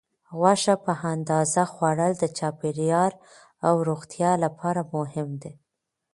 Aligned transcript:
غوښه 0.39 0.75
په 0.85 0.93
اندازه 1.13 1.61
خوړل 1.73 2.13
د 2.17 2.23
چاپیریال 2.37 3.13
او 3.67 3.73
روغتیا 3.89 4.31
لپاره 4.43 4.81
مهم 4.95 5.29
دي. 5.41 5.53